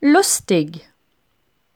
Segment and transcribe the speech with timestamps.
[0.00, 0.88] lustig.